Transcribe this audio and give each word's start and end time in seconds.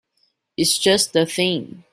It's 0.57 0.79
just 0.79 1.13
the 1.13 1.27
thing. 1.27 1.83